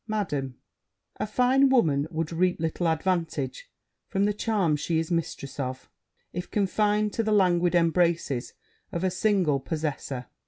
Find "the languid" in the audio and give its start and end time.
7.21-7.75